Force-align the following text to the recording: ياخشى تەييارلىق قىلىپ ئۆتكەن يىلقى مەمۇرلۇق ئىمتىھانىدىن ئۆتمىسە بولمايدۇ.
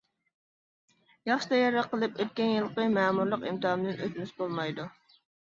ياخشى 1.31 1.49
تەييارلىق 1.51 1.89
قىلىپ 1.91 2.17
ئۆتكەن 2.23 2.49
يىلقى 2.55 2.87
مەمۇرلۇق 2.97 3.47
ئىمتىھانىدىن 3.51 4.03
ئۆتمىسە 4.09 4.39
بولمايدۇ. 4.43 4.89